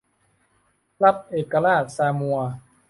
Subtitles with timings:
[1.03, 2.39] รัฐเอกราชซามัว